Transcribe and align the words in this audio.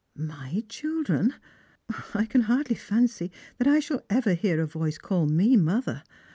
My 0.15 0.63
children! 0.67 1.35
I 2.15 2.25
can 2.25 2.41
hardly 2.41 2.73
fancy 2.75 3.31
that 3.59 3.67
I 3.67 3.79
shall 3.79 4.01
ever 4.09 4.33
hear 4.33 4.59
a 4.59 4.65
voice 4.65 4.97
call 4.97 5.27
me 5.27 5.55
mother. 5.55 6.01